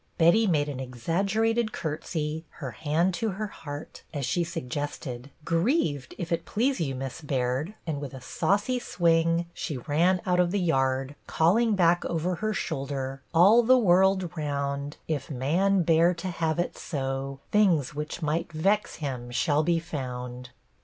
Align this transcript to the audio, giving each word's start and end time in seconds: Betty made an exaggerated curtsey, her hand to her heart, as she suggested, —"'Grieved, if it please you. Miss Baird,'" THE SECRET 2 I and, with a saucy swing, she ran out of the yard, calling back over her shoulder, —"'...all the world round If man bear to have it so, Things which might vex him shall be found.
Betty 0.17 0.47
made 0.47 0.67
an 0.67 0.79
exaggerated 0.79 1.71
curtsey, 1.71 2.43
her 2.53 2.71
hand 2.71 3.13
to 3.13 3.29
her 3.33 3.45
heart, 3.45 4.01
as 4.11 4.25
she 4.25 4.43
suggested, 4.43 5.29
—"'Grieved, 5.45 6.15
if 6.17 6.31
it 6.31 6.43
please 6.43 6.81
you. 6.81 6.95
Miss 6.95 7.21
Baird,'" 7.21 7.67
THE 7.67 7.73
SECRET 7.73 7.77
2 7.85 7.91
I 7.91 7.91
and, 7.91 8.01
with 8.01 8.13
a 8.15 8.19
saucy 8.21 8.79
swing, 8.79 9.45
she 9.53 9.77
ran 9.77 10.19
out 10.25 10.39
of 10.39 10.49
the 10.49 10.59
yard, 10.59 11.13
calling 11.27 11.75
back 11.75 12.03
over 12.05 12.33
her 12.33 12.51
shoulder, 12.51 13.21
—"'...all 13.35 13.61
the 13.61 13.77
world 13.77 14.35
round 14.35 14.97
If 15.07 15.29
man 15.29 15.83
bear 15.83 16.15
to 16.15 16.29
have 16.29 16.57
it 16.57 16.79
so, 16.79 17.39
Things 17.51 17.93
which 17.93 18.23
might 18.23 18.51
vex 18.51 18.95
him 18.95 19.29
shall 19.29 19.61
be 19.61 19.77
found. 19.77 20.49